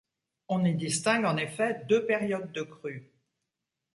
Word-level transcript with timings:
On 0.47 0.65
y 0.65 0.73
distingue 0.73 1.25
en 1.25 1.37
effet 1.37 1.83
deux 1.87 2.07
périodes 2.07 2.51
de 2.53 2.63
crue. 2.63 3.11